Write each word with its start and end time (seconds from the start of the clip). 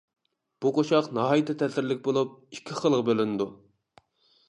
بۇ 0.65 0.71
قوشاق 0.77 1.09
ناھايىتى 1.17 1.55
تەسىرلىك 1.63 2.03
بولۇپ، 2.09 2.35
ئىككى 2.59 2.81
خىلغا 2.83 3.07
بۆلىنىدۇ. 3.11 3.53